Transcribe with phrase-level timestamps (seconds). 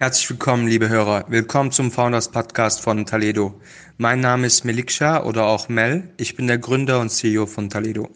[0.00, 1.24] Herzlich willkommen, liebe Hörer.
[1.26, 3.60] Willkommen zum Founders Podcast von Taledo.
[3.96, 6.08] Mein Name ist Meliksha oder auch Mel.
[6.18, 8.08] Ich bin der Gründer und CEO von Taledo.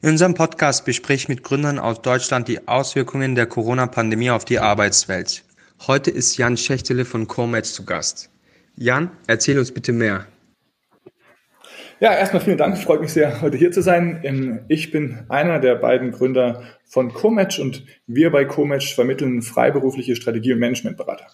[0.00, 4.58] In unserem Podcast bespreche ich mit Gründern aus Deutschland die Auswirkungen der Corona-Pandemie auf die
[4.58, 5.44] Arbeitswelt.
[5.86, 8.30] Heute ist Jan Schächtele von Comatch zu Gast.
[8.76, 10.26] Jan, erzähl uns bitte mehr.
[12.00, 12.78] Ja, erstmal vielen Dank.
[12.78, 14.20] Freut mich sehr, heute hier zu sein.
[14.22, 20.14] Ähm, ich bin einer der beiden Gründer von Comatch und wir bei Comatch vermitteln freiberufliche
[20.14, 21.26] Strategie- und Managementberater.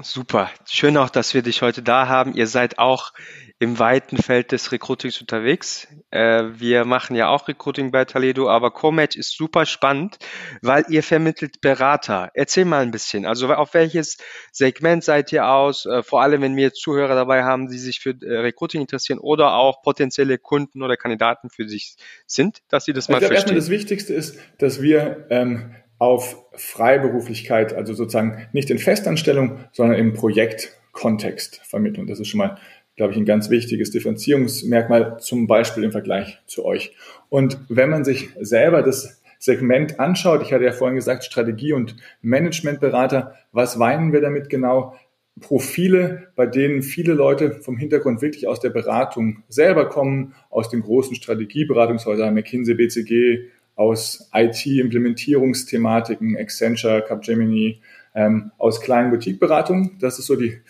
[0.00, 0.50] Super.
[0.66, 2.34] Schön auch, dass wir dich heute da haben.
[2.34, 3.12] Ihr seid auch
[3.58, 5.86] im weiten Feld des Recruitings unterwegs.
[6.10, 10.18] Äh, wir machen ja auch Recruiting bei Toledo, aber Comatch ist super spannend,
[10.62, 12.30] weil ihr vermittelt Berater.
[12.34, 13.26] Erzähl mal ein bisschen.
[13.26, 14.16] Also auf welches
[14.50, 15.86] Segment seid ihr aus?
[15.86, 19.54] Äh, vor allem, wenn wir Zuhörer dabei haben, die sich für äh, Recruiting interessieren oder
[19.54, 23.56] auch potenzielle Kunden oder Kandidaten für sich sind, dass sie das mal ich glaube, verstehen.
[23.56, 29.96] Erstmal das Wichtigste ist, dass wir ähm, auf Freiberuflichkeit, also sozusagen nicht in Festanstellung, sondern
[29.96, 32.08] im Projektkontext vermitteln.
[32.08, 32.58] Das ist schon mal,
[32.96, 36.96] glaube ich, ein ganz wichtiges Differenzierungsmerkmal, zum Beispiel im Vergleich zu euch.
[37.28, 41.94] Und wenn man sich selber das Segment anschaut, ich hatte ja vorhin gesagt, Strategie- und
[42.20, 44.96] Managementberater, was weinen wir damit genau?
[45.40, 50.82] Profile, bei denen viele Leute vom Hintergrund wirklich aus der Beratung selber kommen, aus den
[50.82, 53.50] großen Strategieberatungshäusern, McKinsey, BCG,
[53.82, 57.82] aus IT-Implementierungsthematiken, Accenture, Capgemini,
[58.14, 59.98] ähm, aus kleinen Boutique-Beratungen.
[60.00, 60.60] Das ist so die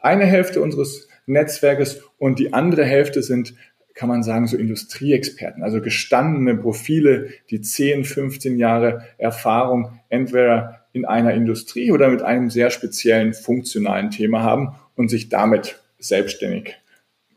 [0.00, 3.54] eine Hälfte unseres Netzwerkes und die andere Hälfte sind,
[3.94, 11.04] kann man sagen, so Industrieexperten, also gestandene Profile, die 10, 15 Jahre Erfahrung entweder in
[11.04, 16.76] einer Industrie oder mit einem sehr speziellen funktionalen Thema haben und sich damit selbstständig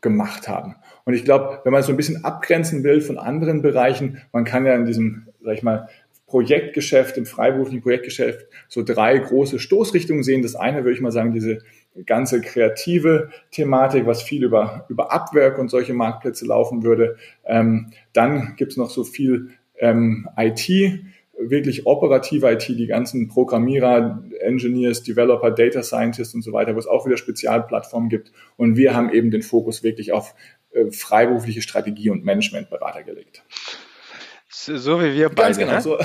[0.00, 0.76] gemacht haben.
[1.06, 4.44] Und ich glaube, wenn man es so ein bisschen abgrenzen will von anderen Bereichen, man
[4.44, 5.88] kann ja in diesem, sag ich mal,
[6.26, 10.42] Projektgeschäft, im freiberuflichen Projektgeschäft so drei große Stoßrichtungen sehen.
[10.42, 11.60] Das eine würde ich mal sagen, diese
[12.04, 17.16] ganze kreative Thematik, was viel über, über Upwork und solche Marktplätze laufen würde.
[17.44, 20.68] Ähm, dann gibt's noch so viel ähm, IT,
[21.38, 26.86] wirklich operative IT, die ganzen Programmierer, Engineers, Developer, Data Scientists und so weiter, wo es
[26.86, 28.32] auch wieder Spezialplattformen gibt.
[28.56, 30.34] Und wir haben eben den Fokus wirklich auf
[30.76, 33.42] äh, freiberufliche Strategie und Managementberater gelegt.
[34.48, 35.58] So wie wir beide.
[35.58, 35.72] Ganz genau.
[35.72, 35.80] Ne?
[35.82, 35.98] So,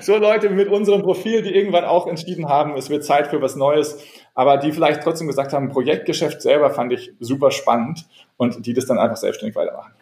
[0.00, 3.56] so Leute mit unserem Profil, die irgendwann auch entschieden haben, es wird Zeit für was
[3.56, 3.98] Neues,
[4.34, 8.06] aber die vielleicht trotzdem gesagt haben, Projektgeschäft selber fand ich super spannend
[8.36, 9.92] und die das dann einfach selbstständig weitermachen.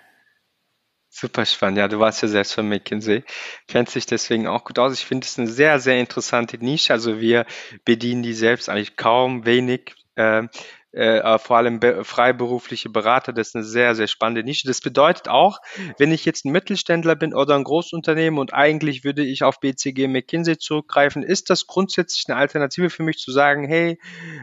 [1.08, 1.78] Super spannend.
[1.78, 3.24] Ja, du warst ja selbst von McKinsey.
[3.66, 4.92] Kennt sich deswegen auch gut aus.
[4.92, 6.92] Ich finde es eine sehr, sehr interessante Nische.
[6.92, 7.46] Also wir
[7.84, 9.94] bedienen die selbst eigentlich kaum wenig.
[10.14, 10.44] Äh,
[10.92, 14.66] äh, äh, vor allem be freiberufliche Berater, das ist eine sehr, sehr spannende Nische.
[14.66, 15.58] Das bedeutet auch,
[15.98, 20.08] wenn ich jetzt ein Mittelständler bin oder ein Großunternehmen und eigentlich würde ich auf BCG
[20.08, 24.00] McKinsey zurückgreifen, ist das grundsätzlich eine Alternative für mich zu sagen, hey,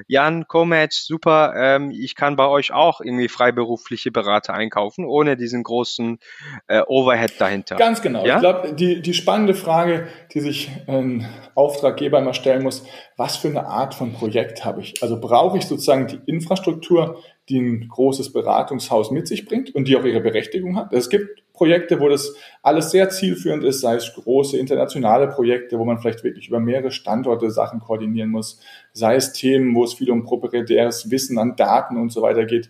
[0.08, 5.64] Jan, Comatch, super, ähm, ich kann bei euch auch irgendwie freiberufliche Berater einkaufen, ohne diesen
[5.64, 6.20] großen
[6.68, 7.76] äh, Overhead dahinter.
[7.76, 8.26] Ganz genau.
[8.26, 8.36] Ja?
[8.36, 12.86] Ich glaube, die, die spannende Frage, die sich ein Auftraggeber immer stellen muss,
[13.18, 15.02] was für eine Art von Projekt habe ich?
[15.02, 19.96] Also brauche ich sozusagen die Infrastruktur, die ein großes Beratungshaus mit sich bringt und die
[19.96, 20.94] auch ihre Berechtigung hat.
[20.94, 25.86] Es gibt Projekte, wo das alles sehr zielführend ist, sei es große internationale Projekte, wo
[25.86, 28.60] man vielleicht wirklich über mehrere Standorte Sachen koordinieren muss,
[28.94, 32.70] sei es Themen, wo es viel um proprietäres Wissen an Daten und so weiter geht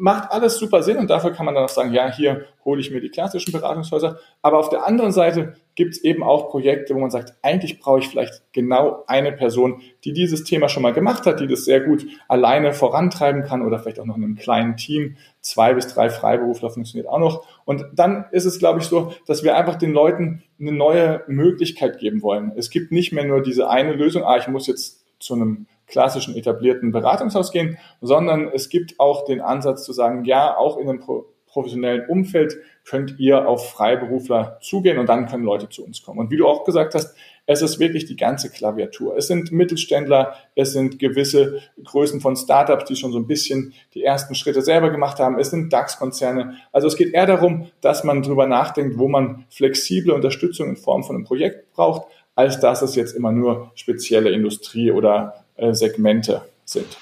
[0.00, 2.90] macht alles super Sinn und dafür kann man dann auch sagen, ja, hier hole ich
[2.90, 4.18] mir die klassischen Beratungshäuser.
[4.42, 8.00] Aber auf der anderen Seite gibt es eben auch Projekte, wo man sagt, eigentlich brauche
[8.00, 11.80] ich vielleicht genau eine Person, die dieses Thema schon mal gemacht hat, die das sehr
[11.80, 15.16] gut alleine vorantreiben kann oder vielleicht auch noch in einem kleinen Team.
[15.42, 17.46] Zwei bis drei Freiberufler funktioniert auch noch.
[17.64, 21.98] Und dann ist es, glaube ich, so, dass wir einfach den Leuten eine neue Möglichkeit
[21.98, 22.52] geben wollen.
[22.56, 26.36] Es gibt nicht mehr nur diese eine Lösung, ah, ich muss jetzt zu einem klassischen
[26.36, 31.00] etablierten Beratungshaus gehen, sondern es gibt auch den Ansatz zu sagen, ja, auch in einem
[31.46, 36.20] professionellen Umfeld könnt ihr auf Freiberufler zugehen und dann können Leute zu uns kommen.
[36.20, 37.14] Und wie du auch gesagt hast,
[37.46, 39.16] es ist wirklich die ganze Klaviatur.
[39.16, 44.04] Es sind Mittelständler, es sind gewisse Größen von Startups, die schon so ein bisschen die
[44.04, 45.38] ersten Schritte selber gemacht haben.
[45.38, 46.54] Es sind DAX-Konzerne.
[46.70, 51.02] Also es geht eher darum, dass man darüber nachdenkt, wo man flexible Unterstützung in Form
[51.02, 52.06] von einem Projekt braucht,
[52.36, 56.98] als dass es jetzt immer nur spezielle Industrie oder äh, Segmente sind.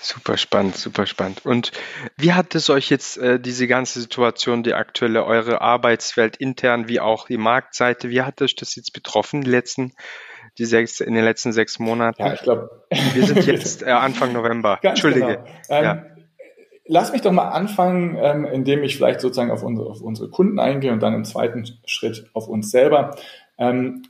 [0.00, 1.46] Super spannend, super spannend.
[1.46, 1.72] Und
[2.16, 7.00] wie hat es euch jetzt äh, diese ganze Situation, die aktuelle, eure Arbeitswelt intern wie
[7.00, 9.92] auch die Marktseite, wie hat euch das jetzt betroffen, die letzten,
[10.58, 12.20] die sechs, in den letzten sechs Monaten?
[12.20, 12.84] Ja, ich glaube.
[13.12, 14.78] Wir sind jetzt äh, Anfang November.
[14.82, 15.44] Entschuldige.
[15.44, 15.46] Genau.
[15.68, 16.06] Ähm, ja.
[16.86, 20.58] Lass mich doch mal anfangen, ähm, indem ich vielleicht sozusagen auf unsere, auf unsere Kunden
[20.58, 23.16] eingehe und dann im zweiten Schritt auf uns selber.
[23.58, 24.02] Ähm,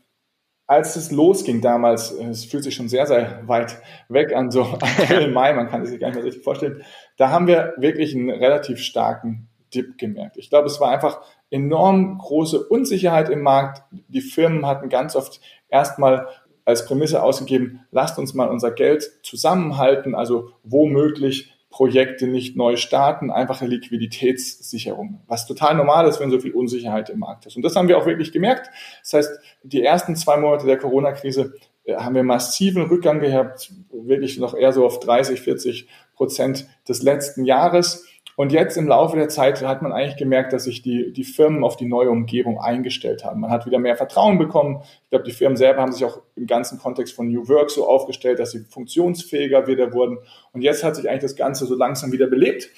[0.70, 5.32] als es losging damals, es fühlt sich schon sehr, sehr weit weg an, so April,
[5.32, 6.84] Mai, man kann es sich gar nicht mehr richtig vorstellen,
[7.16, 10.36] da haben wir wirklich einen relativ starken Dip gemerkt.
[10.36, 13.82] Ich glaube, es war einfach enorm große Unsicherheit im Markt.
[14.06, 16.28] Die Firmen hatten ganz oft erstmal
[16.64, 23.30] als Prämisse ausgegeben, lasst uns mal unser Geld zusammenhalten, also womöglich Projekte nicht neu starten,
[23.30, 27.56] einfache Liquiditätssicherung, was total normal ist, wenn so viel Unsicherheit im Markt ist.
[27.56, 28.70] Und das haben wir auch wirklich gemerkt.
[29.02, 34.38] Das heißt, die ersten zwei Monate der Corona-Krise äh, haben wir massiven Rückgang gehabt, wirklich
[34.38, 35.86] noch eher so auf 30, 40
[36.20, 38.06] Prozent des letzten Jahres.
[38.36, 41.64] Und jetzt im Laufe der Zeit hat man eigentlich gemerkt, dass sich die, die Firmen
[41.64, 43.40] auf die neue Umgebung eingestellt haben.
[43.40, 44.82] Man hat wieder mehr Vertrauen bekommen.
[45.04, 47.88] Ich glaube, die Firmen selber haben sich auch im ganzen Kontext von New Work so
[47.88, 50.18] aufgestellt, dass sie funktionsfähiger wieder wurden.
[50.52, 52.68] Und jetzt hat sich eigentlich das Ganze so langsam wieder belebt.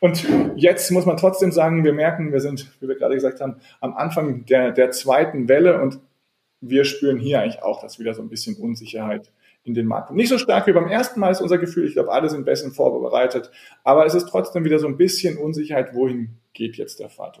[0.00, 3.60] Und jetzt muss man trotzdem sagen, wir merken, wir sind, wie wir gerade gesagt haben,
[3.80, 6.00] am Anfang der, der zweiten Welle und
[6.60, 9.30] wir spüren hier eigentlich auch, dass wieder so ein bisschen Unsicherheit
[9.64, 10.10] in den Markt.
[10.10, 11.86] Nicht so stark wie beim ersten Mal ist unser Gefühl.
[11.86, 13.50] Ich glaube, alle sind besser vorbereitet.
[13.82, 17.40] Aber es ist trotzdem wieder so ein bisschen Unsicherheit, wohin geht jetzt der Pfad.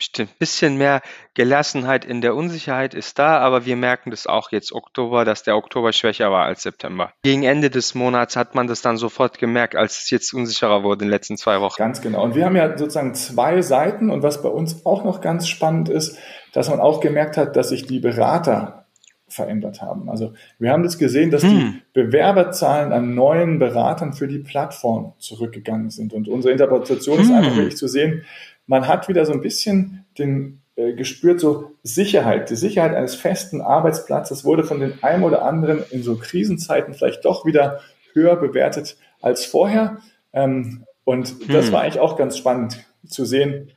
[0.00, 0.36] Stimmt.
[0.40, 1.02] Bisschen mehr
[1.34, 5.56] Gelassenheit in der Unsicherheit ist da, aber wir merken das auch jetzt Oktober, dass der
[5.56, 7.12] Oktober schwächer war als September.
[7.22, 11.04] Gegen Ende des Monats hat man das dann sofort gemerkt, als es jetzt unsicherer wurde
[11.04, 11.78] in den letzten zwei Wochen.
[11.78, 12.24] Ganz genau.
[12.24, 15.88] Und wir haben ja sozusagen zwei Seiten und was bei uns auch noch ganz spannend
[15.88, 16.18] ist,
[16.52, 18.83] dass man auch gemerkt hat, dass sich die Berater
[19.28, 20.10] verändert haben.
[20.10, 21.50] Also wir haben das gesehen, dass hm.
[21.50, 26.12] die Bewerberzahlen an neuen Beratern für die Plattform zurückgegangen sind.
[26.12, 27.24] Und unsere Interpretation hm.
[27.24, 28.24] ist einfach wirklich zu sehen,
[28.66, 33.60] man hat wieder so ein bisschen den äh, gespürt, so Sicherheit, die Sicherheit eines festen
[33.60, 37.80] Arbeitsplatzes wurde von den einen oder anderen in so Krisenzeiten vielleicht doch wieder
[38.12, 39.98] höher bewertet als vorher.
[40.32, 41.38] Ähm, und hm.
[41.48, 43.70] das war eigentlich auch ganz spannend zu sehen,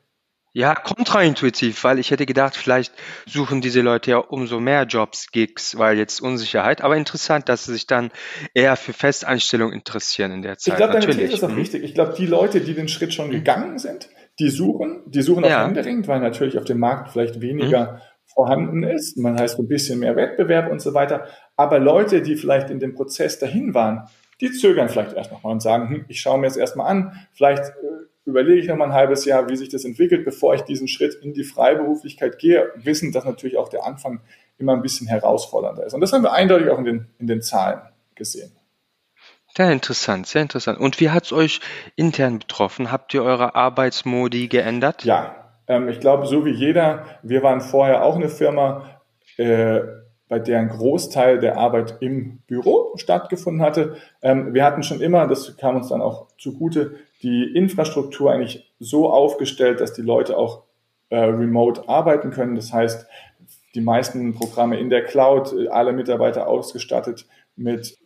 [0.58, 2.92] ja, kontraintuitiv, weil ich hätte gedacht, vielleicht
[3.28, 6.82] suchen diese Leute ja umso mehr Jobs, Gigs, weil jetzt Unsicherheit.
[6.82, 8.10] Aber interessant, dass sie sich dann
[8.56, 10.74] eher für Festeinstellungen interessieren in der Zeit.
[10.74, 11.58] Ich glaube, deine These ist auch mhm.
[11.58, 11.84] wichtig.
[11.84, 14.10] Ich glaube, die Leute, die den Schritt schon gegangen sind,
[14.40, 15.64] die suchen, die suchen auch ja.
[15.64, 17.98] händeringend, weil natürlich auf dem Markt vielleicht weniger mhm.
[18.26, 19.16] vorhanden ist.
[19.16, 21.28] Man heißt ein bisschen mehr Wettbewerb und so weiter.
[21.56, 24.08] Aber Leute, die vielleicht in dem Prozess dahin waren,
[24.42, 27.64] die zögern vielleicht erst nochmal und sagen, hm, ich schaue mir jetzt erstmal an, vielleicht
[27.64, 30.88] äh, überlege ich noch mal ein halbes Jahr, wie sich das entwickelt, bevor ich diesen
[30.88, 34.20] Schritt in die Freiberuflichkeit gehe, wissen, dass natürlich auch der Anfang
[34.58, 35.94] immer ein bisschen herausfordernder ist.
[35.94, 37.82] Und das haben wir eindeutig auch in den, in den Zahlen
[38.16, 38.52] gesehen.
[39.56, 40.80] Sehr interessant, sehr interessant.
[40.80, 41.62] Und wie hat es euch
[41.96, 42.92] intern betroffen?
[42.92, 45.04] Habt ihr eure Arbeitsmodi geändert?
[45.04, 49.02] Ja, ähm, ich glaube, so wie jeder, wir waren vorher auch eine Firma,
[49.38, 49.82] äh,
[50.30, 53.98] bei der ein Großteil der Arbeit im Büro stattgefunden hatte.
[54.22, 59.10] Ähm, wir hatten schon immer, das kam uns dann auch zugute, die Infrastruktur eigentlich so
[59.10, 60.64] aufgestellt, dass die Leute auch
[61.10, 62.56] äh, remote arbeiten können.
[62.56, 63.08] Das heißt,
[63.74, 67.26] die meisten Programme in der Cloud, äh, alle Mitarbeiter ausgestattet
[67.56, 67.98] mit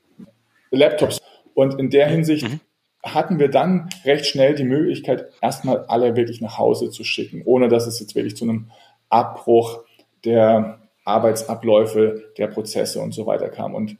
[0.70, 1.20] Laptops.
[1.54, 2.60] Und in der Hinsicht mhm.
[3.04, 7.68] hatten wir dann recht schnell die Möglichkeit, erstmal alle wirklich nach Hause zu schicken, ohne
[7.68, 8.70] dass es jetzt wirklich zu einem
[9.10, 9.82] Abbruch
[10.24, 13.76] der Arbeitsabläufe, der Prozesse und so weiter kam.
[13.76, 13.98] Und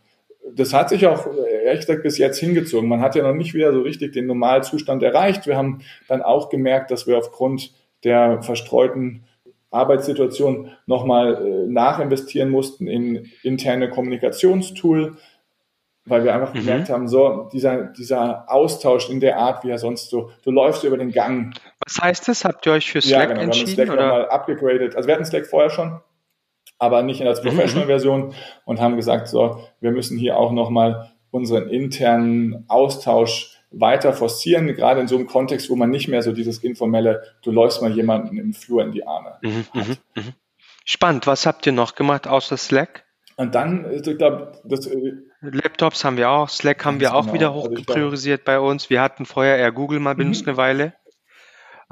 [0.54, 1.28] das hat sich auch
[1.64, 2.90] ehrlich gesagt bis jetzt hingezogen.
[2.90, 5.48] Man hat ja noch nicht wieder so richtig den Normalzustand erreicht.
[5.48, 7.72] Wir haben dann auch gemerkt, dass wir aufgrund
[8.04, 9.24] der verstreuten
[9.72, 15.18] Arbeitssituation nochmal äh, nachinvestieren mussten in interne Kommunikationstool,
[16.06, 16.60] weil wir einfach mhm.
[16.60, 20.84] gemerkt haben, so dieser, dieser Austausch in der Art, wie er sonst so, du läufst
[20.84, 21.56] über den Gang.
[21.86, 22.44] Was heißt das?
[22.44, 23.78] Habt ihr euch für Slack ja, genau, entschieden?
[23.78, 24.96] Wir haben Slack nochmal abgegradet.
[24.96, 26.02] Also wir hatten Slack vorher schon,
[26.82, 27.50] aber nicht in als mhm.
[27.50, 28.34] Professional-Version
[28.66, 35.00] und haben gesagt, so, wir müssen hier auch nochmal unseren internen Austausch weiter forcieren, gerade
[35.00, 38.38] in so einem Kontext, wo man nicht mehr so dieses informelle, du läufst mal jemanden
[38.38, 39.38] im Flur in die Arme.
[39.44, 40.34] Mhm, mhm, mhm.
[40.84, 41.28] Spannend.
[41.28, 43.06] Was habt ihr noch gemacht außer Slack?
[43.38, 44.88] Und dann, ich glaube, das.
[44.88, 47.34] Äh, Laptops haben wir auch, Slack haben wir auch genau.
[47.34, 48.90] wieder hochgepriorisiert also bei uns.
[48.90, 50.50] Wir hatten vorher eher Google mal benutzt mhm.
[50.50, 50.94] eine Weile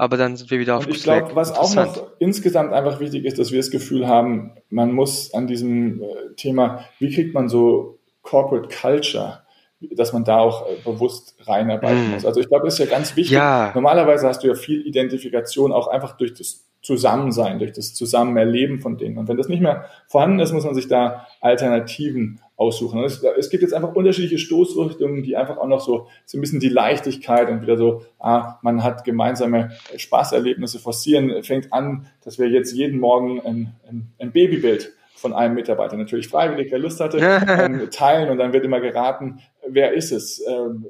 [0.00, 3.26] aber dann sind wir wieder auf und Ich glaube, was auch noch insgesamt einfach wichtig
[3.26, 7.50] ist, dass wir das Gefühl haben, man muss an diesem äh, Thema, wie kriegt man
[7.50, 9.42] so Corporate Culture,
[9.80, 12.10] dass man da auch äh, bewusst reinarbeiten mm.
[12.12, 12.24] muss.
[12.24, 13.32] Also ich glaube, das ist ja ganz wichtig.
[13.32, 13.72] Ja.
[13.74, 18.96] Normalerweise hast du ja viel Identifikation auch einfach durch das Zusammensein, durch das Zusammenerleben von
[18.96, 19.18] Dingen.
[19.18, 23.02] Und wenn das nicht mehr vorhanden ist, muss man sich da Alternativen aussuchen.
[23.04, 26.60] Es, es, gibt jetzt einfach unterschiedliche Stoßrichtungen, die einfach auch noch so, so ein bisschen
[26.60, 32.48] die Leichtigkeit und wieder so, ah, man hat gemeinsame Spaßerlebnisse forcieren, fängt an, dass wir
[32.48, 37.16] jetzt jeden Morgen ein, ein, ein Babybild von einem Mitarbeiter, natürlich freiwillig, wer Lust hatte,
[37.48, 40.44] ähm, teilen und dann wird immer geraten, wer ist es.
[40.46, 40.84] Ähm,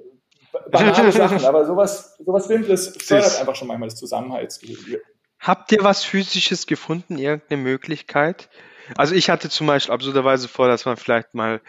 [0.72, 5.02] banale Sachen, aber sowas, sowas Simples fördert einfach schon manchmal das Zusammenhaltsgefühl.
[5.38, 8.50] Habt ihr was Physisches gefunden, irgendeine Möglichkeit,
[8.96, 11.60] Also ich hatte zum Beispiel absurderweise vor, dass man vielleicht mal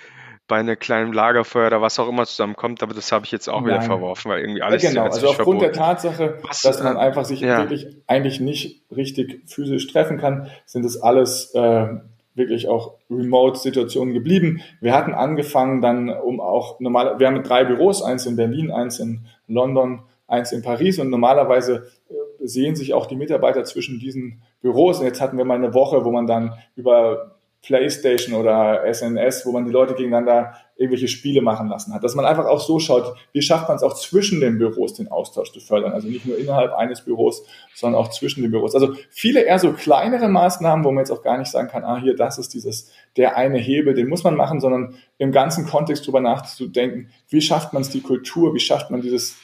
[0.48, 3.64] bei einer kleinen Lagerfeuer oder was auch immer zusammenkommt, aber das habe ich jetzt auch
[3.66, 5.04] wieder verworfen, weil irgendwie alles ja, genau.
[5.06, 5.60] Also aufgrund verboten.
[5.60, 7.60] der Tatsache, was, dass man äh, einfach sich ja.
[7.60, 11.88] wirklich eigentlich nicht richtig physisch treffen kann, sind es alles äh,
[12.34, 14.62] wirklich auch Remote-Situationen geblieben.
[14.82, 19.00] Wir hatten angefangen dann, um auch normal, wir haben drei Büros, eins in Berlin, eins
[19.00, 22.14] in London, eins in Paris und normalerweise äh,
[22.46, 25.00] sehen sich auch die Mitarbeiter zwischen diesen Büros.
[25.00, 29.52] Und jetzt hatten wir mal eine Woche, wo man dann über PlayStation oder SNS, wo
[29.52, 32.04] man die Leute gegeneinander irgendwelche Spiele machen lassen hat.
[32.04, 35.12] Dass man einfach auch so schaut, wie schafft man es auch zwischen den Büros den
[35.12, 35.92] Austausch zu fördern.
[35.92, 38.74] Also nicht nur innerhalb eines Büros, sondern auch zwischen den Büros.
[38.74, 42.00] Also viele eher so kleinere Maßnahmen, wo man jetzt auch gar nicht sagen kann, ah,
[42.02, 46.08] hier, das ist dieses, der eine Hebel, den muss man machen, sondern im ganzen Kontext
[46.08, 49.38] drüber nachzudenken, wie schafft man es die Kultur, wie schafft man dieses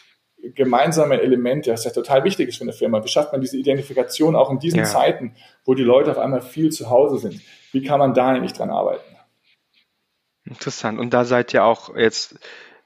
[0.56, 3.04] gemeinsame Element, das ja total wichtig ist für eine Firma.
[3.04, 4.86] Wie schafft man diese Identifikation auch in diesen ja.
[4.86, 7.42] Zeiten, wo die Leute auf einmal viel zu Hause sind?
[7.72, 9.04] Wie kann man da eigentlich dran arbeiten?
[10.46, 11.00] Interessant.
[11.00, 12.40] Und da seid ihr auch jetzt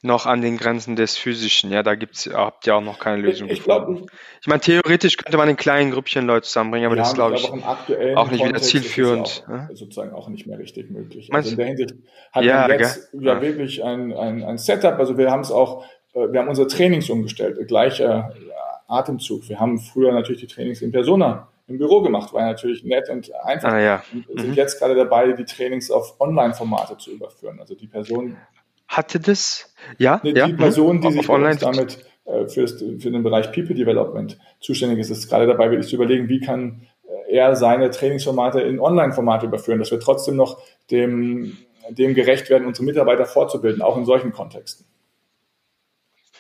[0.04, 1.72] noch an den Grenzen des Physischen.
[1.72, 4.08] Ja, da gibt's, habt ihr auch noch keine Lösung ich, gefunden.
[4.42, 7.46] ich meine, theoretisch könnte man in kleinen Grüppchen Leute zusammenbringen, aber ja, das glaube ich,
[7.46, 9.44] auch, auch, nicht wieder zielführend.
[9.46, 9.70] Auch, ja?
[9.74, 11.30] Sozusagen auch nicht mehr richtig möglich.
[11.32, 11.94] Also in der Hinsicht
[12.32, 14.98] hat ja, man jetzt ja, ja, wirklich ein, ein, ein Setup.
[14.98, 18.34] Also wir haben es auch, äh, wir haben unsere Trainings umgestellt, gleicher
[18.88, 19.48] Atemzug.
[19.48, 23.34] Wir haben früher natürlich die Trainings in Persona im Büro gemacht, war natürlich nett und
[23.44, 23.72] einfach.
[23.72, 24.04] Ah, ja.
[24.28, 24.56] Und sind mhm.
[24.56, 27.60] jetzt gerade dabei, die Trainings auf Online-Formate zu überführen.
[27.60, 28.38] Also die Person.
[28.88, 29.74] Hatte das?
[29.98, 30.20] Ja.
[30.24, 30.50] Die, ja.
[30.50, 35.30] Person, die sich online damit äh, für, für den Bereich People Development zuständig ist, ist
[35.30, 36.88] gerade dabei, wirklich zu überlegen, wie kann
[37.30, 41.58] äh, er seine Trainingsformate in Online-Formate überführen, dass wir trotzdem noch dem,
[41.90, 44.86] dem gerecht werden, unsere Mitarbeiter fortzubilden, auch in solchen Kontexten.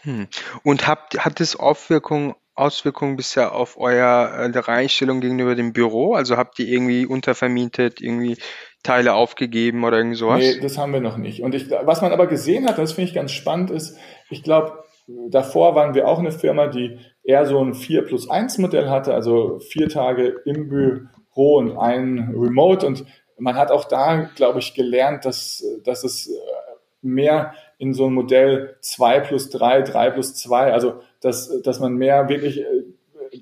[0.02, 0.28] Hm.
[0.64, 6.14] Und habt, hat es Auswirkungen Auswirkungen bisher auf euer äh, Einstellung gegenüber dem Büro?
[6.14, 8.38] Also habt ihr irgendwie untervermietet, irgendwie
[8.84, 10.40] Teile aufgegeben oder irgend sowas?
[10.40, 11.42] Nee, das haben wir noch nicht.
[11.42, 13.98] Und ich, was man aber gesehen hat, das finde ich ganz spannend, ist,
[14.30, 14.84] ich glaube,
[15.30, 19.14] davor waren wir auch eine Firma, die eher so ein 4 plus 1 Modell hatte,
[19.14, 22.86] also vier Tage im Büro und ein Remote.
[22.86, 23.06] Und
[23.40, 26.32] man hat auch da, glaube ich, gelernt, dass, dass es äh,
[27.02, 31.96] mehr in so ein Modell 2 plus 3, 3 plus 2, also dass, dass man
[31.96, 32.64] mehr wirklich äh,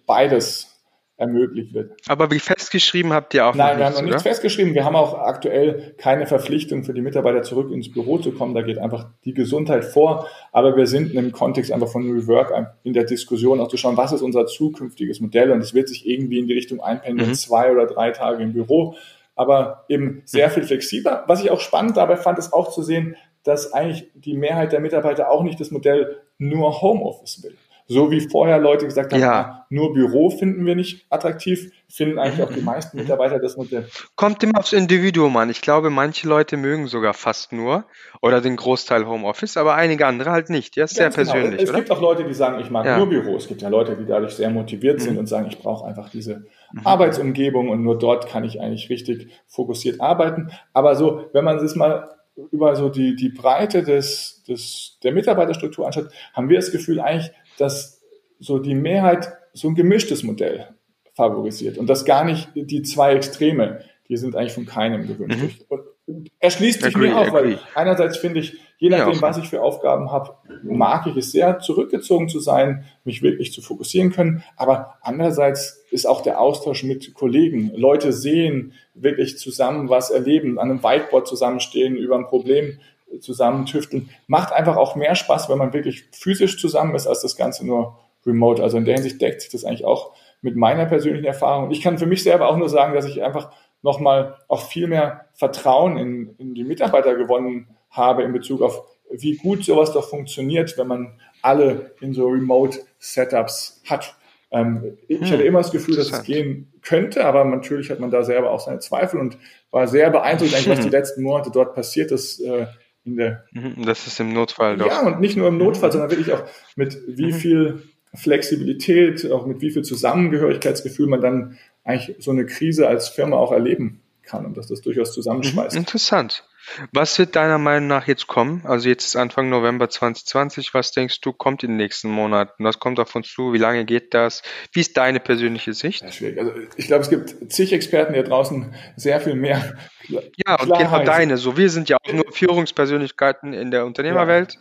[0.06, 0.82] beides
[1.18, 1.92] ermöglicht wird.
[2.08, 4.74] Aber wie festgeschrieben habt ihr auch Nein, wir haben noch nichts festgeschrieben.
[4.74, 8.56] Wir haben auch aktuell keine Verpflichtung für die Mitarbeiter zurück ins Büro zu kommen.
[8.56, 10.28] Da geht einfach die Gesundheit vor.
[10.54, 12.54] Aber wir sind im Kontext einfach von New Work
[12.84, 15.52] in der Diskussion auch zu schauen, was ist unser zukünftiges Modell?
[15.52, 17.36] Und es wird sich irgendwie in die Richtung einpendeln, mhm.
[17.36, 18.96] zwei oder drei Tage im Büro.
[19.36, 20.52] Aber eben sehr mhm.
[20.54, 21.26] viel flexibler.
[21.28, 23.18] Was ich auch spannend dabei fand, ist auch zu sehen,
[23.50, 27.58] dass eigentlich die Mehrheit der Mitarbeiter auch nicht das Modell nur Homeoffice will.
[27.92, 29.32] So wie vorher Leute gesagt haben, ja.
[29.32, 33.04] Ah, nur Büro finden wir nicht attraktiv, finden eigentlich auch die meisten mhm.
[33.04, 33.88] Mitarbeiter das Modell.
[34.16, 35.50] Kommt immer aufs Individuum an.
[35.50, 37.86] Ich glaube, manche Leute mögen sogar fast nur
[38.22, 40.76] oder den Großteil Homeoffice, aber einige andere halt nicht.
[40.76, 41.16] Ja, ist sehr genau.
[41.16, 41.64] persönlich.
[41.64, 41.80] Es oder?
[41.80, 42.96] gibt auch Leute, die sagen, ich mag ja.
[43.00, 43.36] nur Büro.
[43.36, 45.22] Es gibt ja Leute, die dadurch sehr motiviert sind mhm.
[45.22, 46.86] und sagen, ich brauche einfach diese mhm.
[46.86, 50.52] Arbeitsumgebung und nur dort kann ich eigentlich richtig fokussiert arbeiten.
[50.74, 52.19] Aber so, wenn man es mal
[52.52, 57.32] über so die, die Breite des, des, der Mitarbeiterstruktur anschaut, haben wir das Gefühl eigentlich,
[57.58, 58.02] dass
[58.40, 60.68] so die Mehrheit so ein gemischtes Modell
[61.14, 65.66] favorisiert und das gar nicht die zwei Extreme, die sind eigentlich von keinem gewünscht.
[65.70, 65.76] Mhm.
[66.08, 69.62] Und erschließt sich mir auch, weil einerseits finde ich, je nachdem, ja, was ich für
[69.62, 74.44] Aufgaben habe, mag ich es sehr, zurückgezogen zu sein, mich wirklich zu fokussieren können.
[74.56, 80.70] Aber andererseits ist auch der Austausch mit Kollegen, Leute sehen, wirklich zusammen was erleben, an
[80.70, 82.80] einem Whiteboard zusammenstehen, über ein Problem
[83.20, 87.36] zusammen tüfteln, macht einfach auch mehr Spaß, wenn man wirklich physisch zusammen ist, als das
[87.36, 88.62] Ganze nur remote.
[88.62, 91.72] Also in der Hinsicht deckt sich das eigentlich auch mit meiner persönlichen Erfahrung.
[91.72, 95.26] Ich kann für mich selber auch nur sagen, dass ich einfach nochmal auch viel mehr
[95.34, 100.78] Vertrauen in, in die Mitarbeiter gewonnen habe in Bezug auf, wie gut sowas doch funktioniert,
[100.78, 104.16] wenn man alle in so Remote-Setups hat.
[104.52, 108.10] Ähm, ich hm, hatte immer das Gefühl, dass es gehen könnte, aber natürlich hat man
[108.10, 109.38] da selber auch seine Zweifel und
[109.72, 112.40] war sehr beeindruckt, eigentlich, was die letzten Monate dort passiert ist.
[112.42, 112.68] Äh,
[113.06, 114.88] in der mhm, das ist im Notfall doch.
[114.88, 116.44] Ja, und nicht nur im Notfall, sondern wirklich auch
[116.76, 117.36] mit wie mhm.
[117.36, 123.38] viel Flexibilität, auch mit wie viel Zusammengehörigkeitsgefühl man dann eigentlich so eine Krise als Firma
[123.38, 125.76] auch erleben kann und dass das durchaus zusammenschmeißt.
[125.76, 126.44] Mhm, interessant.
[126.92, 128.62] Was wird deiner Meinung nach jetzt kommen?
[128.66, 130.74] Also jetzt ist Anfang November 2020.
[130.74, 132.64] Was denkst du, kommt in den nächsten Monaten?
[132.64, 133.54] Was kommt auf uns zu?
[133.54, 134.42] Wie lange geht das?
[134.72, 136.02] Wie ist deine persönliche Sicht?
[136.02, 136.40] Ja, schwierig.
[136.40, 139.76] Also ich glaube, es gibt zig Experten hier draußen sehr viel mehr.
[140.08, 141.38] Ja, und genau deine.
[141.38, 144.54] So, wir sind ja auch nur Führungspersönlichkeiten in der Unternehmerwelt.
[144.54, 144.60] Ja.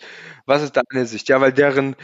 [0.49, 1.29] Was ist deine Sicht?
[1.29, 1.95] Ja, weil deren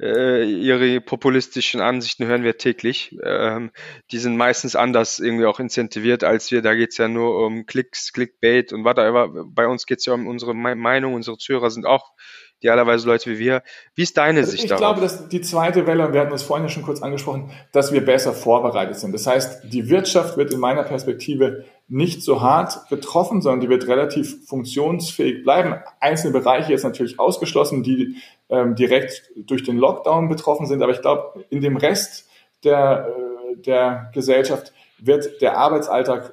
[0.00, 3.16] äh, ihre populistischen Ansichten hören wir täglich.
[3.22, 3.70] Ähm,
[4.10, 6.60] die sind meistens anders irgendwie auch incentiviert als wir.
[6.60, 9.30] Da geht's ja nur um Klicks, Clickbait und whatever.
[9.54, 11.14] Bei uns geht's ja um unsere Meinung.
[11.14, 12.12] Unsere Zuhörer sind auch
[12.60, 13.62] idealerweise Leute wie wir.
[13.94, 14.80] Wie ist deine also Sicht ich darauf?
[14.80, 17.50] Ich glaube, dass die zweite Welle, und wir hatten das vorhin ja schon kurz angesprochen,
[17.72, 19.12] dass wir besser vorbereitet sind.
[19.12, 23.86] Das heißt, die Wirtschaft wird in meiner Perspektive nicht so hart betroffen, sondern die wird
[23.86, 25.74] relativ funktionsfähig bleiben.
[26.00, 28.16] Einzelne Bereiche jetzt natürlich ausgeschlossen, die
[28.48, 30.82] ähm, direkt durch den Lockdown betroffen sind.
[30.82, 32.28] Aber ich glaube, in dem Rest
[32.64, 36.32] der, äh, der Gesellschaft wird der Arbeitsalltag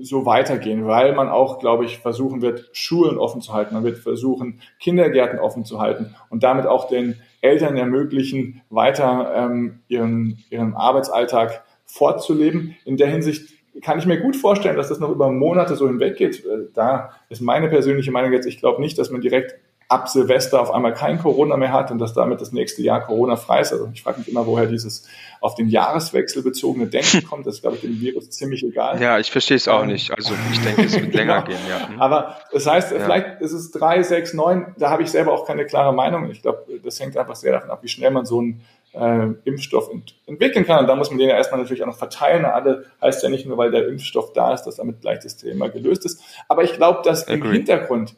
[0.00, 3.74] so weitergehen, weil man auch, glaube ich, versuchen wird, Schulen offen zu halten.
[3.74, 9.80] Man wird versuchen, Kindergärten offen zu halten und damit auch den Eltern ermöglichen, weiter ähm,
[9.88, 12.76] ihren, ihren Arbeitsalltag fortzuleben.
[12.84, 16.44] In der Hinsicht kann ich mir gut vorstellen, dass das noch über Monate so hinweggeht.
[16.44, 19.56] Äh, da ist meine persönliche Meinung jetzt, ich glaube nicht, dass man direkt
[19.90, 23.34] ab Silvester auf einmal kein Corona mehr hat und dass damit das nächste Jahr Corona
[23.34, 23.72] frei ist.
[23.72, 25.08] Also ich frage mich immer, woher dieses
[25.40, 27.44] auf den Jahreswechsel bezogene Denken kommt.
[27.44, 29.02] Das ist, glaube ich, dem Virus ziemlich egal.
[29.02, 30.12] Ja, ich verstehe es auch ähm, nicht.
[30.12, 31.58] Also ich denke, es wird länger genau.
[31.58, 31.88] gehen, ja.
[31.88, 32.00] Hm.
[32.00, 33.00] Aber das heißt, ja.
[33.00, 36.30] vielleicht ist es drei, sechs, neun, da habe ich selber auch keine klare Meinung.
[36.30, 38.60] Ich glaube, das hängt einfach sehr davon ab, wie schnell man so einen
[38.92, 40.78] äh, Impfstoff ent entwickeln kann.
[40.78, 42.44] Und da muss man den ja erstmal natürlich auch noch verteilen.
[42.44, 45.68] Alle heißt ja nicht nur, weil der Impfstoff da ist, dass damit gleich das Thema
[45.68, 46.22] gelöst ist.
[46.46, 47.48] Aber ich glaube, dass Agree.
[47.48, 48.14] im Hintergrund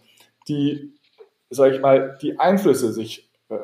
[0.49, 0.93] die
[1.53, 3.57] sage ich mal, die Einflüsse sich äh,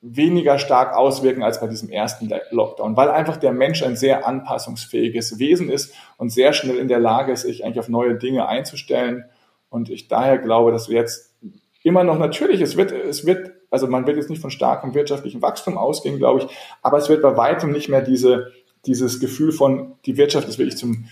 [0.00, 5.38] weniger stark auswirken als bei diesem ersten Lockdown, weil einfach der Mensch ein sehr anpassungsfähiges
[5.38, 9.24] Wesen ist und sehr schnell in der Lage ist, sich eigentlich auf neue Dinge einzustellen.
[9.70, 11.34] Und ich daher glaube, dass wir jetzt
[11.82, 15.42] immer noch natürlich, es wird, es wird, also man wird jetzt nicht von starkem wirtschaftlichen
[15.42, 16.46] Wachstum ausgehen, glaube ich,
[16.82, 18.52] aber es wird bei weitem nicht mehr diese,
[18.86, 21.08] dieses Gefühl von, die Wirtschaft ist wirklich zum,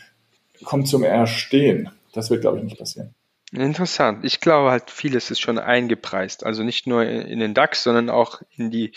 [0.64, 1.90] kommt zum Erstehen.
[2.12, 3.14] Das wird, glaube ich, nicht passieren.
[3.53, 4.25] Interessant.
[4.25, 6.45] Ich glaube halt, vieles ist schon eingepreist.
[6.45, 8.93] Also nicht nur in den DAX, sondern auch in die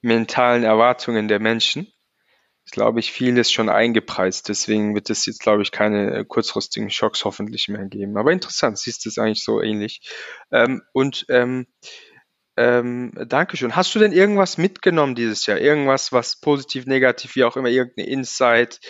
[0.00, 1.92] mentalen Erwartungen der Menschen.
[2.64, 4.48] Ist, glaube ich, vieles schon eingepreist.
[4.48, 8.16] Deswegen wird es jetzt, glaube ich, keine kurzfristigen Schocks hoffentlich mehr geben.
[8.16, 10.00] Aber interessant, siehst du es eigentlich so ähnlich.
[10.50, 11.66] Ähm, und ähm,
[12.56, 13.74] ähm, Dankeschön.
[13.74, 15.58] Hast du denn irgendwas mitgenommen dieses Jahr?
[15.58, 18.80] Irgendwas, was positiv, negativ, wie auch immer, irgendeine Insight?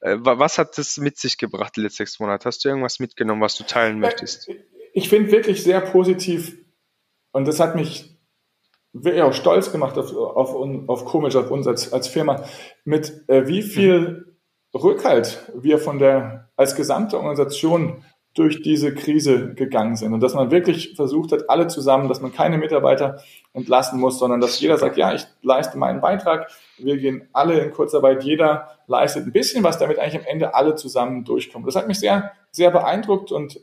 [0.00, 2.46] Äh, was hat das mit sich gebracht, die letzten sechs Monate?
[2.46, 4.50] Hast du irgendwas mitgenommen, was du teilen möchtest?
[4.92, 6.56] Ich finde wirklich sehr positiv
[7.32, 8.18] und das hat mich
[8.92, 10.54] wirklich auch stolz gemacht auf, auf,
[10.88, 12.44] auf komisch, auf uns als, als Firma,
[12.84, 14.36] mit äh, wie viel
[14.74, 18.04] Rückhalt wir von der, als gesamte Organisation
[18.38, 22.32] durch diese Krise gegangen sind und dass man wirklich versucht hat, alle zusammen, dass man
[22.32, 23.20] keine Mitarbeiter
[23.52, 26.48] entlassen muss, sondern dass jeder sagt, ja, ich leiste meinen Beitrag,
[26.78, 30.76] wir gehen alle in Kurzarbeit, jeder leistet ein bisschen was, damit eigentlich am Ende alle
[30.76, 31.66] zusammen durchkommen.
[31.66, 33.60] Das hat mich sehr, sehr beeindruckt und äh,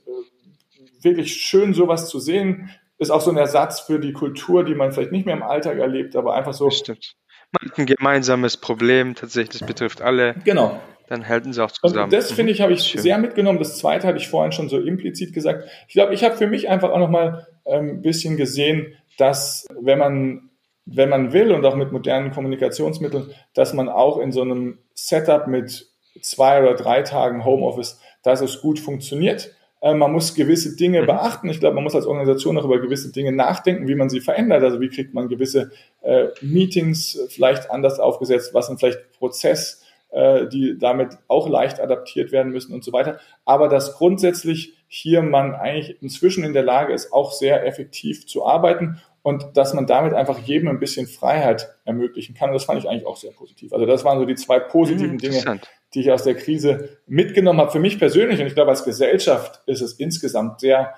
[1.01, 2.69] wirklich schön, sowas zu sehen.
[2.97, 5.77] Ist auch so ein Ersatz für die Kultur, die man vielleicht nicht mehr im Alltag
[5.77, 6.69] erlebt, aber einfach so.
[6.69, 7.15] Stimmt.
[7.51, 10.35] Man hat ein gemeinsames Problem, tatsächlich, das betrifft alle.
[10.43, 12.05] Genau dann halten sie auch zusammen.
[12.05, 13.01] Und das finde ich, habe ich Schön.
[13.01, 13.59] sehr mitgenommen.
[13.59, 15.69] Das zweite hatte ich vorhin schon so implizit gesagt.
[15.87, 19.99] Ich glaube, ich habe für mich einfach auch nochmal ein ähm, bisschen gesehen, dass wenn
[19.99, 20.49] man,
[20.85, 25.47] wenn man will und auch mit modernen Kommunikationsmitteln, dass man auch in so einem Setup
[25.47, 25.87] mit
[26.21, 29.53] zwei oder drei Tagen Homeoffice, dass es gut funktioniert.
[29.81, 31.05] Äh, man muss gewisse Dinge mhm.
[31.05, 31.49] beachten.
[31.49, 34.63] Ich glaube, man muss als Organisation auch über gewisse Dinge nachdenken, wie man sie verändert.
[34.63, 38.53] Also wie kriegt man gewisse äh, Meetings vielleicht anders aufgesetzt?
[38.53, 39.84] Was sind vielleicht Prozess?
[40.15, 43.19] Äh, die damit auch leicht adaptiert werden müssen und so weiter.
[43.43, 48.45] Aber dass grundsätzlich hier man eigentlich inzwischen in der Lage ist, auch sehr effektiv zu
[48.45, 52.49] arbeiten und dass man damit einfach jedem ein bisschen Freiheit ermöglichen kann.
[52.49, 53.73] Und das fand ich eigentlich auch sehr positiv.
[53.73, 55.59] Also das waren so die zwei positiven mhm, Dinge,
[55.93, 57.71] die ich aus der Krise mitgenommen habe.
[57.71, 60.95] Für mich persönlich und ich glaube als Gesellschaft ist es insgesamt sehr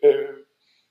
[0.00, 0.12] äh,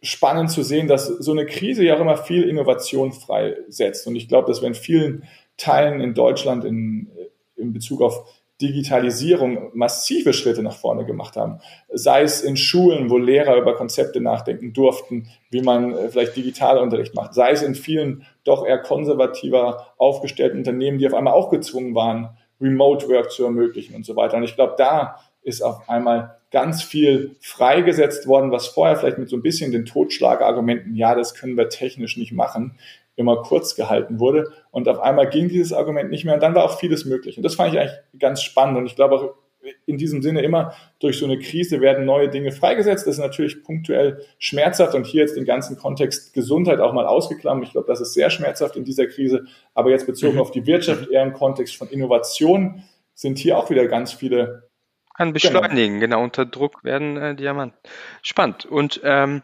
[0.02, 4.08] spannend zu sehen, dass so eine Krise ja auch immer viel Innovation freisetzt.
[4.08, 5.24] Und ich glaube, dass wir in vielen
[5.58, 7.12] Teilen in Deutschland, in,
[7.58, 8.26] in Bezug auf
[8.62, 11.60] Digitalisierung massive Schritte nach vorne gemacht haben.
[11.94, 17.14] Sei es in Schulen, wo Lehrer über Konzepte nachdenken durften, wie man äh, vielleicht Digitalunterricht
[17.14, 17.36] macht.
[17.36, 22.30] Sei es in vielen doch eher konservativer aufgestellten Unternehmen, die auf einmal auch gezwungen waren,
[22.60, 24.38] Remote Work zu ermöglichen und so weiter.
[24.38, 29.30] Und ich glaube, da ist auf einmal ganz viel freigesetzt worden, was vorher vielleicht mit
[29.30, 32.78] so ein bisschen den Totschlagargumenten, ja, das können wir technisch nicht machen,
[33.16, 34.52] immer kurz gehalten wurde.
[34.72, 37.38] Und auf einmal ging dieses Argument nicht mehr und dann war auch vieles möglich.
[37.38, 38.78] Und das fand ich eigentlich ganz spannend.
[38.78, 39.34] Und ich glaube auch,
[39.86, 43.08] in diesem Sinne immer durch so eine Krise werden neue Dinge freigesetzt.
[43.08, 47.68] Das ist natürlich punktuell schmerzhaft und hier jetzt den ganzen Kontext Gesundheit auch mal ausgeklammert.
[47.68, 49.46] Ich glaube, das ist sehr schmerzhaft in dieser Krise.
[49.74, 50.42] Aber jetzt bezogen mhm.
[50.42, 52.84] auf die Wirtschaft, eher im Kontext von Innovation,
[53.14, 54.67] sind hier auch wieder ganz viele.
[55.18, 57.78] Kann beschleunigen, genau, genau unter Druck werden äh, Diamanten.
[58.22, 58.66] Spannend.
[58.66, 59.42] Und ähm,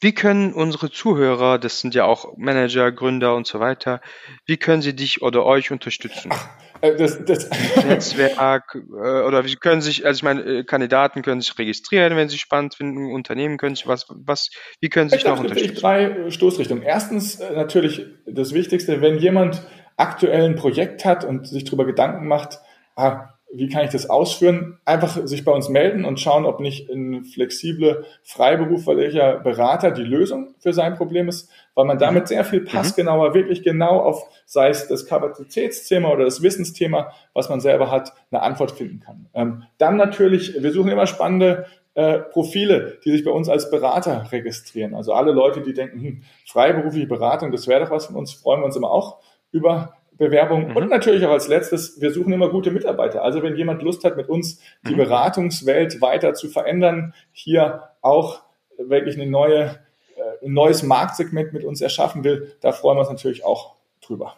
[0.00, 4.00] wie können unsere Zuhörer, das sind ja auch Manager, Gründer und so weiter,
[4.46, 6.30] wie können sie dich oder euch unterstützen?
[6.32, 6.48] Ach,
[6.80, 7.50] äh, das, das
[7.84, 12.28] Netzwerk äh, oder wie können sich, also ich meine, äh, Kandidaten können sich registrieren, wenn
[12.28, 15.74] sie spannend finden, Unternehmen können sich was, was, wie können sie sich noch unterstützen?
[15.74, 16.82] drei Stoßrichtungen.
[16.82, 19.62] Erstens natürlich das Wichtigste, wenn jemand
[19.96, 22.60] aktuell ein Projekt hat und sich darüber Gedanken macht,
[22.96, 24.78] ah, wie kann ich das ausführen?
[24.84, 30.54] Einfach sich bei uns melden und schauen, ob nicht ein flexible, freiberuflicher Berater die Lösung
[30.58, 32.66] für sein Problem ist, weil man damit sehr viel mhm.
[32.66, 38.12] passgenauer, wirklich genau auf, sei es das Kapazitätsthema oder das Wissensthema, was man selber hat,
[38.30, 39.28] eine Antwort finden kann.
[39.34, 44.30] Ähm, dann natürlich, wir suchen immer spannende äh, Profile, die sich bei uns als Berater
[44.30, 44.94] registrieren.
[44.94, 48.60] Also alle Leute, die denken, hm, freiberufliche Beratung, das wäre doch was von uns, freuen
[48.60, 49.18] wir uns immer auch
[49.52, 50.68] über Bewerbung.
[50.68, 50.76] Mhm.
[50.76, 53.24] Und natürlich auch als letztes, wir suchen immer gute Mitarbeiter.
[53.24, 54.98] Also wenn jemand Lust hat, mit uns die mhm.
[54.98, 58.42] Beratungswelt weiter zu verändern, hier auch
[58.78, 59.80] wirklich eine neue,
[60.16, 64.36] äh, ein neues Marktsegment mit uns erschaffen will, da freuen wir uns natürlich auch drüber.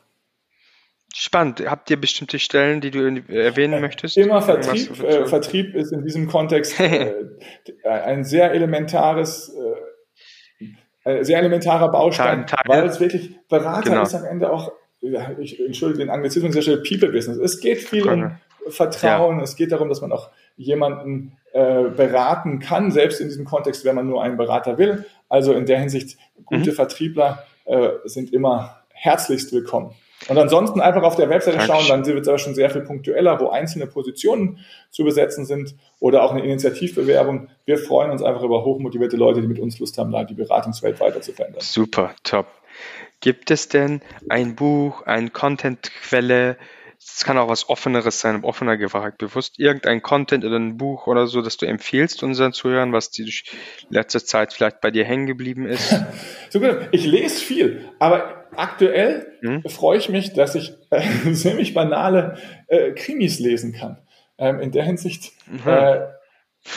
[1.12, 1.68] Spannend.
[1.68, 4.16] Habt ihr bestimmte Stellen, die du erwähnen möchtest?
[4.16, 5.02] Immer Vertrieb.
[5.02, 7.12] Äh, Vertrieb ist in diesem Kontext äh,
[7.84, 9.52] ein sehr elementares,
[11.04, 14.02] äh, sehr elementarer Baustein, weil es wirklich Berater genau.
[14.02, 14.70] ist am Ende auch
[15.40, 17.38] ich entschuldige den Anglizismus sehr schnell, People Business.
[17.38, 18.32] Es geht viel um
[18.68, 19.42] Vertrauen, ja.
[19.42, 23.96] es geht darum, dass man auch jemanden äh, beraten kann, selbst in diesem Kontext, wenn
[23.96, 25.04] man nur einen Berater will.
[25.28, 26.74] Also in der Hinsicht, gute mhm.
[26.74, 29.94] Vertriebler äh, sind immer herzlichst willkommen.
[30.28, 33.40] Und ansonsten einfach auf der Webseite schauen, dann wird es aber schon sehr viel punktueller,
[33.40, 34.60] wo einzelne Positionen
[34.90, 37.48] zu besetzen sind oder auch eine Initiativbewerbung.
[37.64, 41.00] Wir freuen uns einfach über hochmotivierte Leute, die mit uns Lust haben, da die Beratungswelt
[41.00, 41.60] weiter zu verändern.
[41.60, 42.46] Super, top.
[43.22, 46.58] Gibt es denn ein Buch, eine Content-Quelle?
[46.98, 51.26] Es kann auch was Offeneres sein, offener gefragt, bewusst irgendein Content oder ein Buch oder
[51.26, 53.32] so, das du empfiehlst unseren Zuhörern, was die
[53.90, 55.94] letzte Zeit vielleicht bei dir hängen geblieben ist?
[56.90, 59.62] ich lese viel, aber aktuell hm?
[59.68, 63.98] freue ich mich, dass ich äh, ziemlich banale äh, Krimis lesen kann.
[64.38, 65.32] Ähm, in der Hinsicht.
[65.64, 66.00] Äh,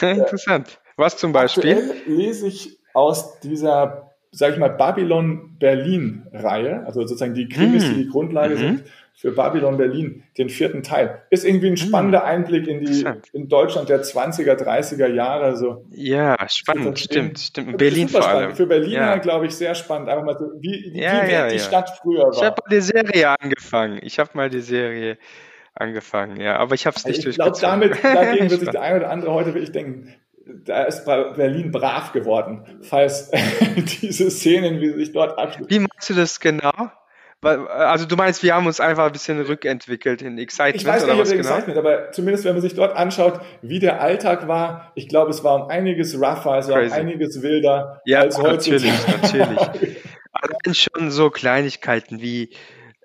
[0.00, 0.78] Interessant.
[0.96, 1.72] Was zum Beispiel?
[1.72, 7.96] Aktuell lese ich aus dieser sage ich mal, Babylon-Berlin-Reihe, also sozusagen die Krimis, die hm.
[7.96, 8.58] die Grundlage mhm.
[8.58, 8.84] sind
[9.16, 11.22] für Babylon Berlin, den vierten Teil.
[11.30, 11.88] Ist irgendwie ein hm.
[11.88, 15.56] spannender Einblick in die in Deutschland der 20er, 30er Jahre.
[15.56, 15.86] So.
[15.90, 17.78] Ja, spannend, stimmt, stimmt.
[17.78, 18.54] Berlin vor allem.
[18.54, 19.16] Für Berliner, ja.
[19.16, 20.10] glaube ich, sehr spannend.
[20.10, 22.34] Einfach mal so, wie, wie ja, die Stadt früher war.
[22.34, 23.98] Ich habe die Serie angefangen.
[24.02, 25.16] Ich habe mal die Serie
[25.76, 28.80] angefangen, ja, aber ich habe es nicht also Ich glaube, damit dagegen wird sich der
[28.80, 30.14] eine oder andere heute wirklich denken,
[30.46, 33.30] da ist Berlin brav geworden, falls
[34.02, 35.70] diese Szenen, wie sie sich dort abspielen.
[35.70, 36.90] Wie machst du das genau?
[37.42, 41.12] Also du meinst, wir haben uns einfach ein bisschen rückentwickelt in Excitement ich weiß nicht,
[41.12, 41.48] oder was genau?
[41.48, 45.44] Excitement, aber zumindest wenn man sich dort anschaut, wie der Alltag war, ich glaube, es
[45.44, 48.70] war um einiges rougher, es war um einiges wilder ja, als heute.
[48.72, 49.58] Natürlich, natürlich.
[50.32, 52.50] Allein schon so Kleinigkeiten wie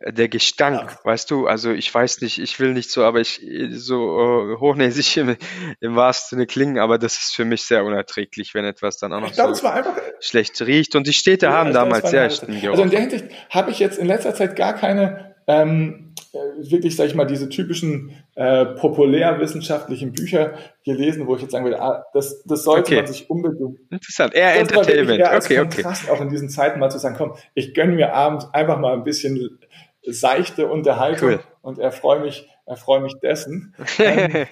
[0.08, 1.00] der Gestank, ja.
[1.04, 5.18] weißt du, also ich weiß nicht, ich will nicht so, aber ich so uh, hochnäsig
[5.18, 5.36] im,
[5.80, 9.22] im wahrsten Sinne klingen, aber das ist für mich sehr unerträglich, wenn etwas dann auch
[9.22, 10.96] noch glaub, so einfach, schlecht riecht.
[10.96, 13.98] Und die Städte ja, haben damals sehr schlimm Also in der Hinsicht habe ich jetzt
[13.98, 20.14] in letzter Zeit gar keine ähm, äh, wirklich, sag ich mal, diese typischen äh, populärwissenschaftlichen
[20.14, 20.54] Bücher
[20.86, 22.96] gelesen, wo ich jetzt sagen würde, ah, das, das sollte okay.
[22.98, 23.80] man sich unbedingt.
[23.90, 25.20] Interessant, eher Entertainment.
[25.20, 25.84] Eher okay, okay.
[26.10, 29.04] auch in diesen Zeiten mal zu sagen, komm, ich gönne mir abends einfach mal ein
[29.04, 29.60] bisschen
[30.06, 31.40] seichte Unterhaltung cool.
[31.62, 33.76] und erfreue mich, erfreue mich dessen.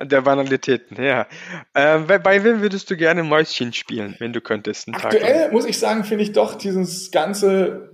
[0.00, 1.26] Der Banalitäten, ja.
[1.74, 4.88] Ähm, bei, bei, wem würdest du gerne Mäuschen spielen, wenn du könntest?
[4.92, 7.90] Aktuell muss ich sagen, finde ich doch dieses ganze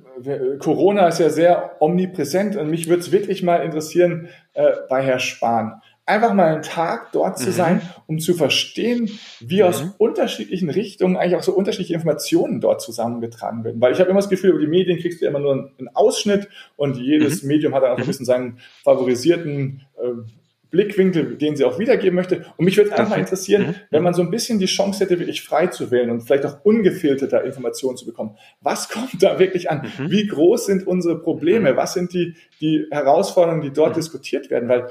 [0.59, 5.21] Corona ist ja sehr omnipräsent und mich würde es wirklich mal interessieren äh, bei Herr
[5.21, 7.53] Spahn einfach mal einen Tag dort zu mhm.
[7.53, 9.69] sein, um zu verstehen, wie mhm.
[9.69, 13.81] aus unterschiedlichen Richtungen eigentlich auch so unterschiedliche Informationen dort zusammengetragen werden.
[13.81, 16.49] Weil ich habe immer das Gefühl, über die Medien kriegst du immer nur einen Ausschnitt
[16.77, 17.49] und jedes mhm.
[17.49, 18.09] Medium hat dann auch ein mhm.
[18.09, 20.31] bisschen seinen favorisierten äh,
[20.71, 22.45] Blickwinkel, den sie auch wiedergeben möchte.
[22.57, 23.75] Und mich würde einfach mal interessieren, mhm.
[23.91, 26.63] wenn man so ein bisschen die Chance hätte, wirklich frei zu wählen und vielleicht auch
[26.63, 28.37] ungefilterter Informationen zu bekommen.
[28.61, 29.91] Was kommt da wirklich an?
[29.99, 31.77] Wie groß sind unsere Probleme?
[31.77, 34.69] Was sind die, die Herausforderungen, die dort diskutiert werden?
[34.69, 34.89] Weil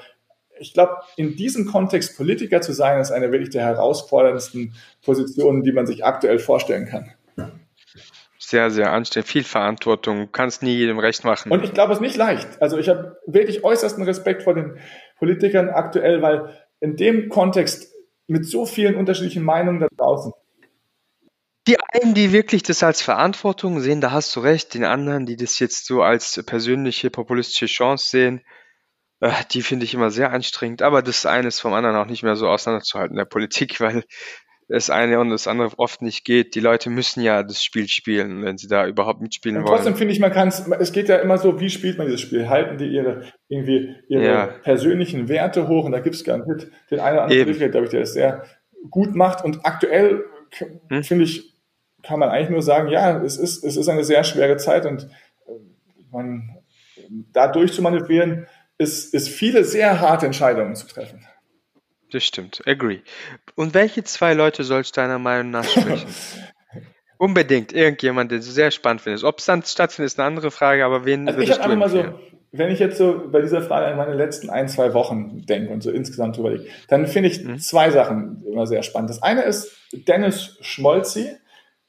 [0.59, 5.71] ich glaube, in diesem Kontext Politiker zu sein, ist eine wirklich der herausforderndsten Positionen, die
[5.71, 7.13] man sich aktuell vorstellen kann.
[8.39, 11.51] Sehr, sehr anstrengend, viel Verantwortung, kannst nie jedem recht machen.
[11.51, 12.61] Und ich glaube, es ist nicht leicht.
[12.61, 14.77] Also ich habe wirklich äußersten Respekt vor den
[15.19, 17.93] Politikern aktuell, weil in dem Kontext
[18.27, 20.31] mit so vielen unterschiedlichen Meinungen da draußen.
[21.67, 24.73] Die einen, die wirklich das als Verantwortung sehen, da hast du recht.
[24.73, 28.41] Den anderen, die das jetzt so als persönliche populistische Chance sehen,
[29.19, 30.81] äh, die finde ich immer sehr anstrengend.
[30.81, 34.03] Aber das eine ist vom anderen auch nicht mehr so auseinanderzuhalten in der Politik, weil
[34.69, 36.53] das eine und das andere oft nicht geht.
[36.53, 39.75] Die Leute müssen ja das Spiel spielen, wenn sie da überhaupt mitspielen und wollen.
[39.77, 42.21] Trotzdem finde ich, man kann es, es geht ja immer so, wie spielt man dieses
[42.21, 42.49] Spiel?
[42.49, 44.47] Halten die ihre irgendwie ihre ja.
[44.47, 47.91] persönlichen Werte hoch und da gibt es garantiert den einen oder anderen Politiker, glaube ich,
[47.91, 48.43] der das sehr
[48.89, 49.43] gut macht.
[49.43, 50.25] Und aktuell
[50.89, 51.03] hm?
[51.03, 51.53] finde ich,
[52.03, 55.03] kann man eigentlich nur sagen, ja, es ist, es ist eine sehr schwere Zeit und
[55.03, 55.51] äh,
[56.11, 56.57] man
[57.31, 61.25] da durchzumanövrieren, ist, ist viele sehr harte Entscheidungen zu treffen.
[62.11, 62.99] Das stimmt, agree.
[63.55, 66.07] Und welche zwei Leute sollst du deiner Meinung nach sprechen?
[67.17, 69.23] Unbedingt, irgendjemand, den du sehr spannend findest.
[69.23, 71.89] Ob es dann stattfindet, ist eine andere Frage, aber wen also würdest ich du mal
[71.89, 72.03] so,
[72.51, 75.81] wenn ich jetzt so bei dieser Frage an meine letzten ein, zwei Wochen denke und
[75.81, 77.59] so insgesamt drüber liege, dann finde ich mhm.
[77.59, 79.09] zwei Sachen immer sehr spannend.
[79.09, 81.31] Das eine ist Dennis Schmolzi,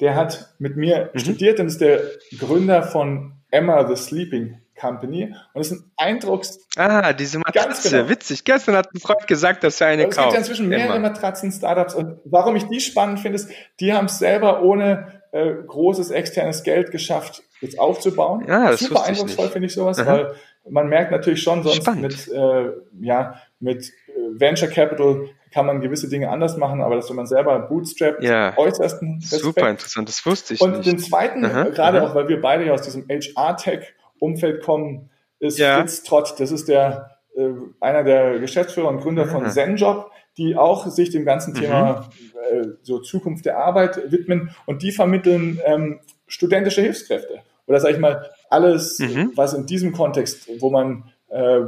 [0.00, 1.18] der hat mit mir mhm.
[1.18, 2.00] studiert und ist der
[2.38, 6.60] Gründer von Emma the Sleeping Company und es ist ein Eindrucks.
[6.76, 8.08] Ah, diese Matratze, genau.
[8.08, 8.44] witzig.
[8.44, 10.16] Gestern hat ein Freund gesagt, dass er eine kauft.
[10.16, 14.06] Es gibt ja inzwischen mehrere Matratzen-Startups und warum ich die spannend finde, ist, die haben
[14.06, 18.44] es selber ohne äh, großes externes Geld geschafft, jetzt aufzubauen.
[18.46, 20.06] Ja, das Super eindrucksvoll finde ich sowas, Aha.
[20.06, 20.34] weil
[20.70, 22.02] man merkt natürlich schon sonst Spannend.
[22.02, 27.08] mit, äh, ja, mit äh, Venture Capital kann man gewisse Dinge anders machen, aber dass
[27.08, 29.42] wenn man selber bootstrapped, ja, äußersten Respekt.
[29.42, 30.86] Super interessant, das wusste ich Und nicht.
[30.86, 32.08] den zweiten, aha, gerade aha.
[32.08, 33.08] auch, weil wir beide ja aus diesem
[34.20, 35.78] HR-Tech-Umfeld kommen, ist ja.
[35.78, 36.34] Fritz Trott.
[36.38, 37.50] Das ist der, äh,
[37.80, 41.58] einer der Geschäftsführer und Gründer von ZenJob, die auch sich dem ganzen mhm.
[41.58, 42.10] Thema
[42.50, 47.40] äh, so Zukunft der Arbeit widmen und die vermitteln ähm, studentische Hilfskräfte.
[47.66, 49.32] Oder sage ich mal, alles, mhm.
[49.34, 51.60] was in diesem Kontext, wo man, äh,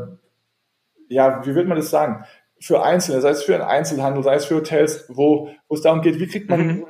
[1.08, 2.24] ja, wie würde man das sagen,
[2.58, 6.02] für Einzelne, sei es für einen Einzelhandel, sei es für Hotels, wo, wo es darum
[6.02, 6.86] geht, wie kriegt man mhm.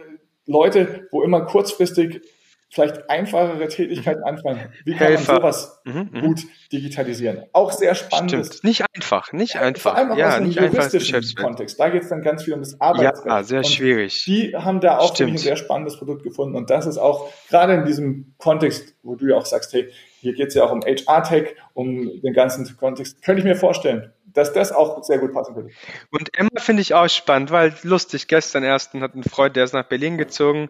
[0.46, 2.22] Leute, wo immer kurzfristig
[2.70, 4.72] vielleicht einfachere Tätigkeiten anfangen.
[4.84, 5.32] Wie kann Helfer.
[5.32, 6.40] man sowas mhm, mhm, gut
[6.72, 7.44] digitalisieren?
[7.52, 8.30] Auch sehr spannend.
[8.30, 8.64] Stimmt.
[8.64, 9.82] Nicht einfach, nicht ja, einfach.
[9.82, 11.80] Vor allem auch ja, aus einem juristischen Kontext.
[11.80, 13.26] Da geht es dann ganz viel um das Arbeitsrecht.
[13.26, 14.24] Ja, sehr schwierig.
[14.24, 16.56] Die haben da auch ein sehr spannendes Produkt gefunden.
[16.56, 20.34] Und das ist auch gerade in diesem Kontext, wo du ja auch sagst, hey, hier
[20.34, 24.52] geht es ja auch um HR-Tech, um den ganzen Kontext, könnte ich mir vorstellen dass
[24.52, 25.70] das auch sehr gut passen würde.
[26.10, 29.72] Und Emma finde ich auch spannend, weil lustig, gestern erst hat ein Freund, der ist
[29.72, 30.68] nach Berlin gezogen,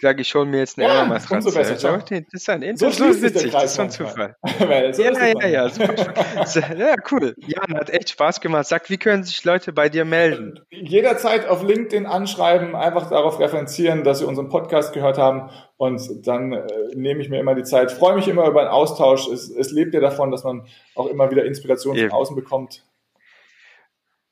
[0.00, 1.34] sage ich, hol mir jetzt eine ja, Emma-Matratze.
[1.34, 1.96] Umso besser, ja.
[1.98, 4.36] Das ist ein so, so witzig, das ist ein Zufall.
[4.92, 5.94] so ja, ja, ja, super.
[6.76, 7.34] ja, cool.
[7.38, 8.66] Jan hat echt Spaß gemacht.
[8.66, 10.60] Sag, wie können sich Leute bei dir melden?
[10.70, 16.52] Jederzeit auf LinkedIn anschreiben, einfach darauf referenzieren, dass sie unseren Podcast gehört haben und dann
[16.52, 19.28] äh, nehme ich mir immer die Zeit, freue mich immer über einen Austausch.
[19.28, 22.10] Es, es lebt ja davon, dass man auch immer wieder Inspiration Eben.
[22.10, 22.84] von außen bekommt.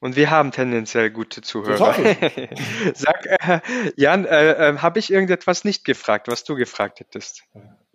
[0.04, 1.94] Und wir haben tendenziell gute Zuhörer.
[2.94, 3.60] Sag, äh,
[3.96, 7.44] Jan, äh, äh, habe ich irgendetwas nicht gefragt, was du gefragt hättest?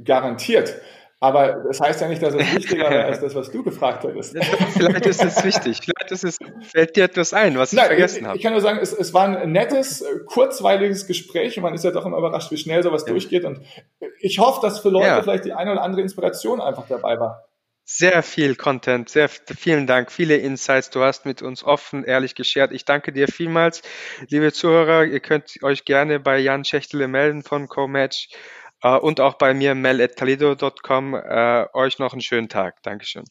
[0.04, 0.74] Garantiert.
[1.20, 4.36] Aber das heißt ja nicht, dass es wichtiger wäre als das, was du gefragt hättest.
[4.74, 5.82] Vielleicht ist es wichtig.
[5.84, 8.38] Vielleicht ist es, fällt dir etwas ein, was Nein, ich vergessen habe.
[8.38, 11.92] Ich kann nur sagen, es, es war ein nettes, kurzweiliges Gespräch und man ist ja
[11.92, 13.12] doch immer überrascht, wie schnell sowas ja.
[13.12, 13.46] durchgeht.
[13.46, 13.62] Und
[14.20, 15.22] ich hoffe, dass für Leute ja.
[15.22, 17.49] vielleicht die eine oder andere Inspiration einfach dabei war.
[17.92, 20.92] Sehr viel Content, sehr vielen Dank, viele Insights.
[20.92, 22.72] Du hast mit uns offen, ehrlich geshared.
[22.72, 23.82] Ich danke dir vielmals,
[24.28, 25.06] liebe Zuhörer.
[25.06, 28.30] Ihr könnt euch gerne bei Jan Schächtele melden von CoMatch
[28.84, 31.16] äh, und auch bei mir mel.talido.com.
[31.16, 32.84] Äh, euch noch einen schönen Tag.
[32.84, 33.24] Dankeschön.